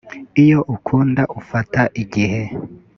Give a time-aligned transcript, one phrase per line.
[0.43, 2.41] iyo ukunda ufata igihe